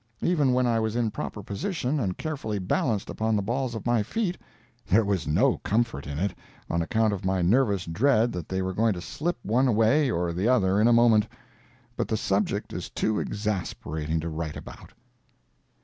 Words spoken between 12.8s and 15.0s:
too exasperating to write about.